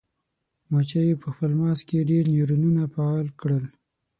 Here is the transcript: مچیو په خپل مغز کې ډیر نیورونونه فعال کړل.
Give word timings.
مچیو 0.71 1.21
په 1.21 1.27
خپل 1.33 1.51
مغز 1.59 1.81
کې 1.87 2.07
ډیر 2.09 2.23
نیورونونه 2.33 2.81
فعال 2.93 3.27
کړل. 3.39 3.63